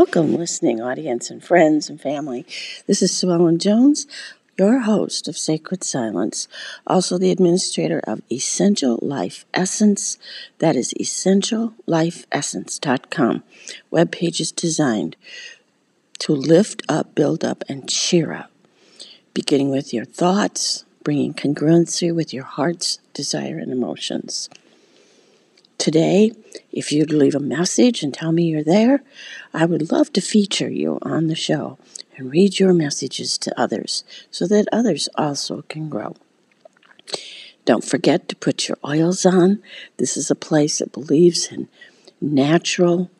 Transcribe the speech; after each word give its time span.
Welcome, 0.00 0.32
listening 0.34 0.80
audience 0.80 1.28
and 1.28 1.44
friends 1.44 1.90
and 1.90 2.00
family. 2.00 2.46
This 2.86 3.02
is 3.02 3.14
Sue 3.14 3.32
Ellen 3.32 3.58
Jones, 3.58 4.06
your 4.56 4.78
host 4.78 5.28
of 5.28 5.36
Sacred 5.36 5.84
Silence, 5.84 6.48
also 6.86 7.18
the 7.18 7.30
administrator 7.30 8.00
of 8.04 8.22
Essential 8.32 8.98
Life 9.02 9.44
Essence. 9.52 10.16
That 10.58 10.74
is 10.74 10.94
essentiallifeessence.com. 10.94 13.42
Web 13.90 14.10
page 14.10 14.40
is 14.40 14.52
designed 14.52 15.16
to 16.20 16.32
lift 16.32 16.82
up, 16.88 17.14
build 17.14 17.44
up, 17.44 17.62
and 17.68 17.86
cheer 17.86 18.32
up, 18.32 18.50
beginning 19.34 19.70
with 19.70 19.92
your 19.92 20.06
thoughts, 20.06 20.86
bringing 21.04 21.34
congruency 21.34 22.10
with 22.10 22.32
your 22.32 22.44
heart's 22.44 23.00
desire 23.12 23.58
and 23.58 23.70
emotions. 23.70 24.48
Today, 25.76 26.32
if 26.72 26.92
you'd 26.92 27.12
leave 27.12 27.34
a 27.34 27.40
message 27.40 28.02
and 28.02 28.14
tell 28.14 28.32
me 28.32 28.44
you're 28.44 28.62
there, 28.62 29.02
I 29.52 29.66
would 29.66 29.90
love 29.90 30.12
to 30.12 30.20
feature 30.20 30.70
you 30.70 30.98
on 31.02 31.26
the 31.26 31.34
show 31.34 31.78
and 32.16 32.30
read 32.30 32.58
your 32.58 32.72
messages 32.72 33.38
to 33.38 33.60
others 33.60 34.04
so 34.30 34.46
that 34.46 34.68
others 34.72 35.08
also 35.16 35.62
can 35.62 35.88
grow. 35.88 36.14
Don't 37.64 37.84
forget 37.84 38.28
to 38.28 38.36
put 38.36 38.68
your 38.68 38.78
oils 38.86 39.26
on. 39.26 39.62
This 39.96 40.16
is 40.16 40.30
a 40.30 40.36
place 40.36 40.78
that 40.78 40.92
believes 40.92 41.50
in 41.50 41.68
natural 42.20 43.10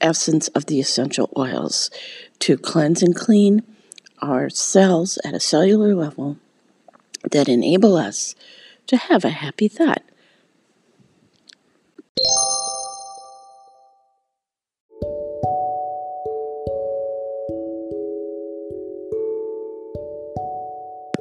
essence 0.00 0.48
of 0.48 0.66
the 0.66 0.80
essential 0.80 1.30
oils 1.36 1.90
to 2.38 2.56
cleanse 2.56 3.02
and 3.02 3.14
clean 3.14 3.62
our 4.22 4.48
cells 4.48 5.18
at 5.24 5.34
a 5.34 5.40
cellular 5.40 5.94
level 5.94 6.38
that 7.30 7.48
enable 7.48 7.96
us 7.96 8.34
to 8.86 8.96
have 8.96 9.24
a 9.24 9.30
happy 9.30 9.68
thought 9.68 10.02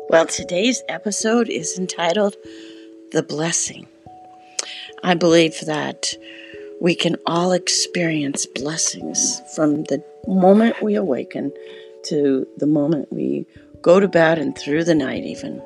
well, 0.10 0.26
today's 0.26 0.82
episode 0.90 1.50
is 1.50 1.78
entitled 1.78 2.36
The 3.12 3.22
Blessing. 3.22 3.88
I 5.04 5.14
believe 5.14 5.62
that 5.68 6.16
we 6.82 6.96
can 6.96 7.16
all 7.28 7.52
experience 7.52 8.48
blessings 8.48 9.40
from 9.56 9.84
the 9.84 10.04
moment 10.28 10.82
we 10.82 10.96
awaken 10.96 11.54
to 12.06 12.48
the 12.58 12.66
moment 12.66 13.14
we 13.14 13.46
go 13.84 14.00
to 14.00 14.08
bed 14.08 14.40
and 14.40 14.58
through 14.58 14.84
the 14.84 14.96
night, 14.96 15.26
even. 15.26 15.62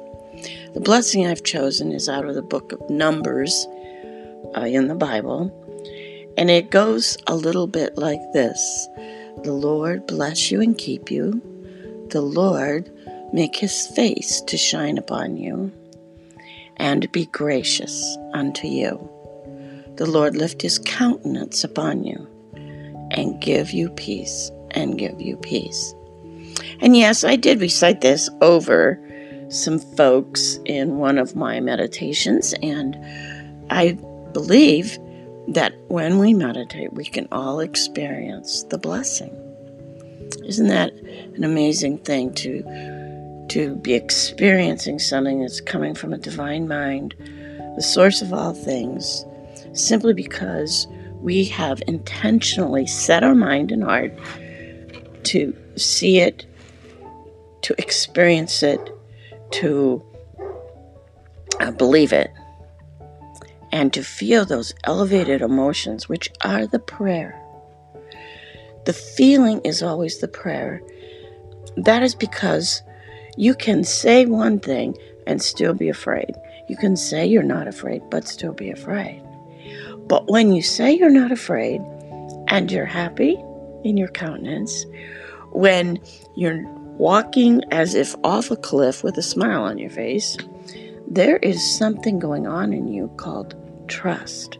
The 0.74 0.82
blessing 0.82 1.26
I've 1.26 1.44
chosen 1.44 1.94
is 1.94 2.10
out 2.10 2.26
of 2.26 2.36
the 2.36 2.42
book 2.42 2.74
of 2.74 2.90
Numbers, 2.90 3.66
uh, 4.58 4.66
in 4.66 4.90
the 4.90 4.96
Bible, 4.96 5.58
and 6.38 6.52
it 6.52 6.70
goes 6.70 7.18
a 7.28 7.36
little 7.36 7.68
bit 7.68 7.98
like 7.98 8.20
this 8.34 8.90
The 9.44 9.54
Lord 9.54 10.06
bless 10.06 10.52
you 10.52 10.60
and 10.60 10.78
keep 10.78 11.10
you. 11.10 11.42
The 12.10 12.22
Lord 12.22 12.92
make 13.34 13.56
his 13.56 13.88
face 13.88 14.40
to 14.42 14.56
shine 14.56 14.98
upon 14.98 15.36
you 15.36 15.72
and 16.78 17.12
be 17.12 17.26
gracious 17.26 18.18
unto 18.34 18.68
you. 18.68 19.10
The 19.96 20.06
Lord 20.06 20.38
lift 20.38 20.62
his 20.62 20.80
countenance 20.80 21.64
upon 21.64 22.04
you 22.04 22.28
and 23.12 23.42
give 23.42 23.72
you 23.72 23.90
peace 23.90 24.52
and 24.72 24.98
give 24.98 25.20
you 25.20 25.36
peace. 25.38 25.94
And 26.80 26.96
yes, 26.96 27.24
I 27.24 27.36
did 27.36 27.60
recite 27.60 28.02
this 28.02 28.30
over 28.42 29.00
some 29.50 29.80
folks 29.80 30.60
in 30.66 30.98
one 30.98 31.18
of 31.18 31.36
my 31.36 31.60
meditations, 31.60 32.54
and 32.64 32.98
I 33.70 33.94
believe 34.34 34.98
that 35.50 35.74
when 35.90 36.18
we 36.18 36.34
meditate, 36.34 36.94
we 36.94 37.06
can 37.06 37.28
all 37.32 37.60
experience 37.60 38.64
the 38.64 38.78
blessing. 38.78 39.40
Isn't 40.46 40.68
that 40.68 40.94
an 41.36 41.44
amazing 41.44 42.00
thing 42.00 42.34
to 42.36 42.64
to 43.54 43.76
be 43.76 43.94
experiencing 43.94 44.98
something 44.98 45.42
that's 45.42 45.62
coming 45.62 45.94
from 45.94 46.12
a 46.12 46.18
divine 46.18 46.68
mind, 46.68 47.14
the 47.76 47.84
source 47.84 48.20
of 48.24 48.34
all 48.34 48.52
things, 48.52 49.24
simply 49.74 50.12
because 50.12 50.88
we 51.22 51.46
have 51.46 51.80
intentionally 51.88 52.88
set 52.88 53.24
our 53.24 53.36
mind 53.36 53.72
and 53.72 53.84
heart 53.84 54.12
to 55.26 55.56
see 55.76 56.18
it, 56.18 56.48
to 57.62 57.76
experience 57.78 58.64
it, 58.64 58.80
to 59.52 60.04
uh, 61.60 61.70
believe 61.70 62.12
it 62.12 62.32
and 63.72 63.94
to 63.94 64.04
feel 64.04 64.46
those 64.46 64.74
elevated 64.86 65.44
emotions, 65.44 66.10
which 66.10 66.32
are 66.44 66.66
the 66.66 66.80
prayer. 66.80 67.40
The 68.86 68.94
feeling 68.94 69.62
is 69.62 69.84
always 69.84 70.18
the 70.18 70.28
prayer. 70.28 70.82
That 71.78 72.02
is 72.02 72.16
because 72.16 72.82
you 73.38 73.56
can 73.56 73.84
say 73.84 74.26
one 74.26 74.60
thing 74.60 74.96
and 75.26 75.42
still 75.42 75.74
be 75.74 75.90
afraid. 75.90 76.36
You 76.68 76.78
can 76.78 76.96
say 76.96 77.26
you're 77.26 77.44
not 77.44 77.68
afraid, 77.68 78.02
but 78.10 78.28
still 78.28 78.54
be 78.54 78.70
afraid. 78.70 79.22
But 80.08 80.30
when 80.30 80.52
you 80.52 80.62
say 80.62 80.94
you're 80.94 81.10
not 81.10 81.32
afraid 81.32 81.82
and 82.48 82.72
you're 82.72 82.86
happy 82.86 83.38
in 83.84 83.98
your 83.98 84.10
countenance, 84.10 84.86
when 85.52 86.00
you're 86.36 86.66
walking 86.98 87.62
as 87.72 87.96
if 87.96 88.16
off 88.24 88.52
a 88.52 88.56
cliff 88.56 89.04
with 89.04 89.18
a 89.18 89.24
smile 89.24 89.64
on 89.64 89.78
your 89.78 89.90
face, 89.90 90.38
there 91.08 91.38
is 91.38 91.78
something 91.78 92.20
going 92.20 92.48
on 92.48 92.74
in 92.74 92.88
you 92.88 93.12
called 93.18 93.56
trust. 93.88 94.58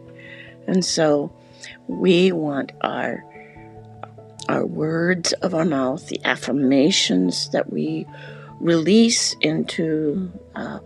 And 0.66 0.84
so 0.84 1.32
we 1.86 2.32
want 2.32 2.72
our 2.80 3.24
our 4.48 4.66
words 4.66 5.32
of 5.34 5.54
our 5.54 5.64
mouth, 5.64 6.06
the 6.08 6.20
affirmations 6.24 7.48
that 7.50 7.72
we 7.72 8.06
release 8.60 9.34
into 9.40 10.30
uh, 10.54 10.78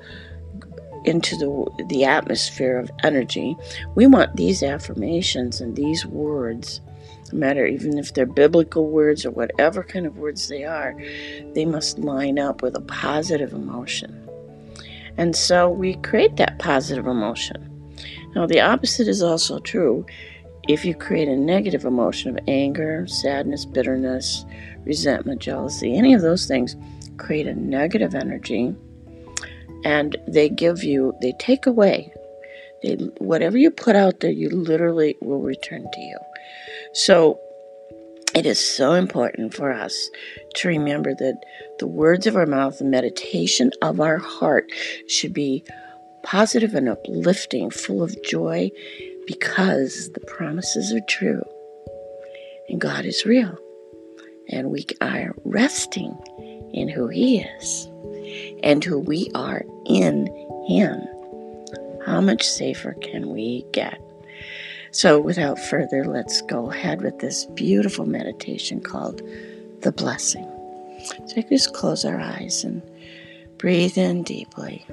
into 1.04 1.36
the 1.36 1.84
the 1.88 2.04
atmosphere 2.04 2.78
of 2.78 2.90
energy. 3.02 3.56
We 3.94 4.06
want 4.06 4.36
these 4.36 4.62
affirmations 4.62 5.60
and 5.60 5.76
these 5.76 6.04
words, 6.04 6.80
no 7.32 7.38
matter 7.38 7.66
even 7.66 7.98
if 7.98 8.14
they're 8.14 8.26
biblical 8.26 8.88
words 8.88 9.24
or 9.24 9.30
whatever 9.30 9.82
kind 9.82 10.06
of 10.06 10.18
words 10.18 10.48
they 10.48 10.64
are, 10.64 10.94
they 11.54 11.64
must 11.64 11.98
line 11.98 12.38
up 12.38 12.62
with 12.62 12.76
a 12.76 12.80
positive 12.80 13.52
emotion. 13.52 14.28
And 15.16 15.34
so 15.34 15.68
we 15.68 15.94
create 15.96 16.36
that 16.36 16.58
positive 16.58 17.06
emotion. 17.06 17.68
Now, 18.34 18.46
the 18.46 18.60
opposite 18.60 19.08
is 19.08 19.22
also 19.22 19.58
true. 19.58 20.06
If 20.68 20.84
you 20.84 20.94
create 20.94 21.28
a 21.28 21.36
negative 21.36 21.84
emotion 21.84 22.30
of 22.30 22.44
anger, 22.46 23.06
sadness, 23.08 23.64
bitterness, 23.64 24.44
resentment, 24.84 25.40
jealousy, 25.40 25.96
any 25.96 26.14
of 26.14 26.20
those 26.20 26.46
things 26.46 26.76
create 27.18 27.46
a 27.46 27.54
negative 27.54 28.14
energy 28.14 28.74
and 29.84 30.16
they 30.26 30.48
give 30.48 30.82
you, 30.82 31.14
they 31.20 31.32
take 31.38 31.66
away. 31.66 32.12
They, 32.82 32.94
whatever 33.18 33.58
you 33.58 33.70
put 33.70 33.96
out 33.96 34.20
there, 34.20 34.30
you 34.30 34.50
literally 34.50 35.16
will 35.20 35.40
return 35.40 35.88
to 35.92 36.00
you. 36.00 36.18
So 36.92 37.40
it 38.34 38.46
is 38.46 38.58
so 38.58 38.92
important 38.92 39.54
for 39.54 39.72
us 39.72 40.10
to 40.56 40.68
remember 40.68 41.14
that 41.14 41.40
the 41.78 41.86
words 41.86 42.26
of 42.26 42.36
our 42.36 42.46
mouth, 42.46 42.78
the 42.78 42.84
meditation 42.84 43.72
of 43.82 44.00
our 44.00 44.18
heart 44.18 44.70
should 45.08 45.32
be 45.32 45.64
positive 46.22 46.74
and 46.74 46.88
uplifting, 46.88 47.70
full 47.70 48.02
of 48.02 48.22
joy, 48.22 48.70
because 49.26 50.10
the 50.12 50.20
promises 50.20 50.92
are 50.92 51.04
true 51.08 51.42
and 52.68 52.80
God 52.80 53.04
is 53.04 53.24
real. 53.24 53.56
And 54.50 54.70
we 54.70 54.86
are 55.00 55.34
resting 55.44 56.16
in 56.72 56.88
who 56.88 57.08
He 57.08 57.40
is 57.40 57.86
and 58.62 58.82
who 58.82 58.98
we 58.98 59.30
are 59.34 59.64
in 59.86 60.26
Him. 60.68 61.00
How 62.04 62.20
much 62.20 62.48
safer 62.48 62.94
can 63.02 63.30
we 63.30 63.64
get? 63.72 64.00
So, 64.90 65.20
without 65.20 65.58
further, 65.58 66.04
let's 66.04 66.40
go 66.42 66.70
ahead 66.70 67.02
with 67.02 67.18
this 67.18 67.44
beautiful 67.46 68.06
meditation 68.06 68.80
called 68.80 69.20
The 69.82 69.92
Blessing. 69.92 70.50
So, 71.26 71.42
just 71.42 71.74
close 71.74 72.04
our 72.04 72.18
eyes 72.18 72.64
and 72.64 72.82
breathe 73.58 73.98
in 73.98 74.22
deeply 74.22 74.86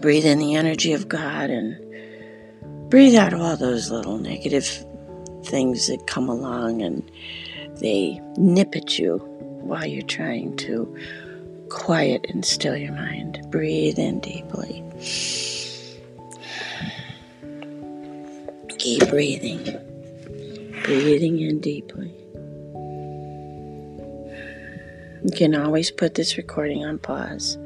breathe 0.00 0.24
in 0.24 0.38
the 0.38 0.54
energy 0.54 0.92
of 0.92 1.08
God 1.08 1.50
and 1.50 2.90
breathe 2.90 3.14
out 3.14 3.34
all 3.34 3.56
those 3.56 3.90
little 3.90 4.18
negative 4.18 4.84
things 5.44 5.88
that 5.88 6.06
come 6.06 6.28
along 6.28 6.82
and 6.82 7.10
they 7.80 8.20
nip 8.36 8.74
at 8.76 8.98
you 8.98 9.18
while 9.68 9.86
you're 9.86 10.02
trying 10.02 10.56
to 10.56 10.96
quiet 11.68 12.26
and 12.28 12.44
still 12.44 12.76
your 12.76 12.92
mind. 12.92 13.46
Breathe 13.50 13.98
in 13.98 14.20
deeply. 14.20 14.82
Keep 18.78 19.08
breathing. 19.10 19.62
Breathing 20.84 21.40
in 21.40 21.60
deeply. 21.60 22.14
You 25.22 25.32
can 25.36 25.54
always 25.54 25.90
put 25.90 26.14
this 26.14 26.38
recording 26.38 26.84
on 26.84 26.98
pause. 26.98 27.58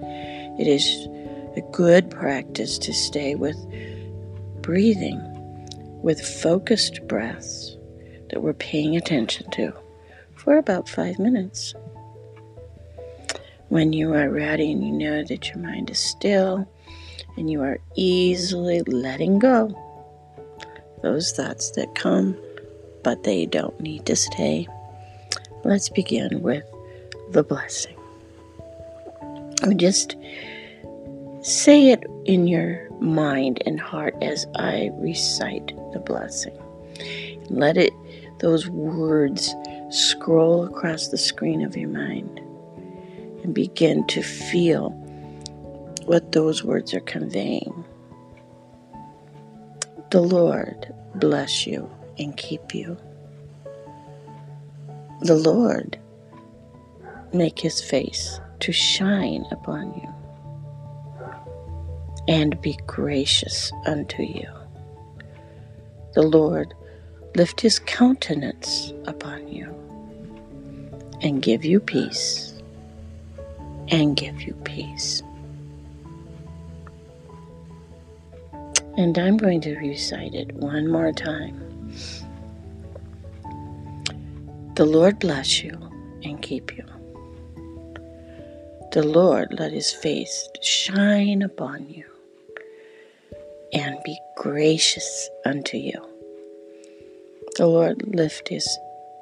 It 0.59 0.67
is 0.67 1.07
a 1.57 1.61
good 1.71 2.11
practice 2.11 2.79
to 2.79 2.93
stay 2.93 3.37
with 3.37 3.57
breathing 4.63 5.21
with 6.03 6.21
focused 6.21 7.07
breaths 7.07 7.77
that 8.31 8.43
we're 8.43 8.55
paying 8.55 8.97
attention 8.97 9.49
to 9.53 9.73
for 10.35 10.57
about 10.57 10.89
five 10.89 11.19
minutes. 11.19 11.75
When 13.73 13.95
you 13.95 14.13
are 14.13 14.29
ready 14.29 14.71
and 14.71 14.85
you 14.85 14.93
know 14.93 15.25
that 15.25 15.49
your 15.49 15.57
mind 15.57 15.89
is 15.89 15.99
still 15.99 16.69
and 17.39 17.51
you 17.51 17.63
are 17.63 17.79
easily 17.95 18.83
letting 18.83 19.39
go 19.39 19.75
those 21.01 21.33
thoughts 21.33 21.71
that 21.71 21.95
come, 21.95 22.37
but 23.03 23.25
they 23.25 23.47
don't 23.47 23.81
need 23.81 24.05
to 24.05 24.15
stay, 24.15 24.69
let's 25.65 25.89
begin 25.89 26.43
with 26.43 26.65
the 27.31 27.43
blessing. 27.43 27.97
And 29.63 29.81
Just 29.81 30.17
say 31.41 31.93
it 31.93 32.05
in 32.27 32.47
your 32.47 32.91
mind 33.01 33.63
and 33.65 33.81
heart 33.81 34.15
as 34.21 34.47
I 34.55 34.91
recite 34.97 35.69
the 35.95 35.99
blessing. 35.99 36.59
Let 37.49 37.79
it 37.79 37.95
those 38.41 38.69
words 38.69 39.55
scroll 39.89 40.67
across 40.67 41.09
the 41.09 41.17
screen 41.17 41.63
of 41.63 41.75
your 41.75 41.89
mind 41.89 42.43
and 43.43 43.55
begin 43.55 44.07
to 44.07 44.23
feel 44.23 44.91
what 46.05 46.33
those 46.33 46.65
words 46.65 46.95
are 46.95 47.01
conveying. 47.01 47.85
The 50.11 50.21
Lord 50.21 50.93
bless 51.15 51.67
you 51.67 51.91
and 52.19 52.37
keep 52.37 52.75
you. 52.75 52.97
The 55.23 55.37
Lord 55.37 55.99
make 57.33 57.59
his 57.59 57.81
face 57.81 58.41
to 58.61 58.73
shine 58.73 59.45
upon 59.51 59.95
you 59.95 60.09
and 62.29 62.61
be 62.61 62.79
gracious 62.87 63.73
unto 63.87 64.23
you. 64.23 64.49
The 66.15 66.23
Lord 66.23 66.75
lift 67.37 67.61
his 67.61 67.79
countenance 67.79 68.93
upon 69.07 69.49
you 69.49 69.67
and 71.23 71.41
give 71.41 71.65
you 71.65 71.81
peace 71.81 72.52
and 73.93 74.17
give 74.17 74.43
you 74.43 74.55
peace. 74.65 75.23
And 78.97 79.17
I'm 79.19 79.37
going 79.37 79.61
to 79.61 79.77
recite 79.77 80.35
it 80.35 80.53
one 80.55 80.91
more 80.91 81.13
time. 81.13 81.61
The 84.77 84.87
Lord 84.87 85.19
bless 85.19 85.63
you 85.63 85.79
and 86.25 86.41
keep 86.41 86.75
you. 86.77 86.85
The 88.93 89.03
Lord 89.03 89.49
let 89.59 89.73
his 89.73 89.93
face 89.93 90.49
shine 90.63 91.43
upon 91.43 91.89
you 91.91 92.07
and 93.75 93.99
be 94.05 94.19
gracious 94.37 95.29
unto 95.45 95.77
you. 95.77 96.03
The 97.57 97.67
Lord 97.67 98.15
lift 98.15 98.49
his 98.49 98.67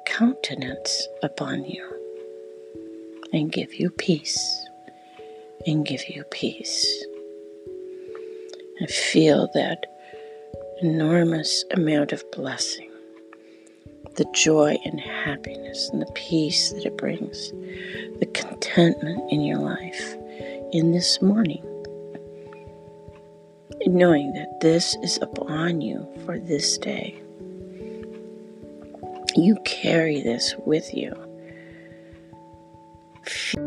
countenance 0.05 1.07
upon 1.23 1.65
you 1.65 2.00
and 3.33 3.51
give 3.51 3.73
you 3.75 3.89
peace 3.89 4.67
and 5.65 5.85
give 5.85 6.07
you 6.09 6.23
peace. 6.25 7.05
And 8.79 8.89
feel 8.89 9.49
that 9.53 9.85
enormous 10.81 11.63
amount 11.71 12.11
of 12.13 12.23
blessing, 12.31 12.89
the 14.15 14.25
joy 14.33 14.77
and 14.85 14.99
happiness 14.99 15.89
and 15.89 16.01
the 16.01 16.11
peace 16.13 16.71
that 16.71 16.85
it 16.85 16.97
brings, 16.97 17.51
the 18.19 18.29
contentment 18.33 19.31
in 19.31 19.41
your 19.41 19.59
life 19.59 20.15
in 20.71 20.91
this 20.91 21.21
morning 21.21 21.63
knowing 23.87 24.33
that 24.33 24.59
this 24.59 24.95
is 25.01 25.17
upon 25.21 25.81
you 25.81 26.07
for 26.25 26.39
this 26.39 26.77
day. 26.77 27.21
You 29.35 29.57
carry 29.63 30.21
this 30.21 30.55
with 30.65 30.93
you. 30.93 31.13
She 33.51 33.57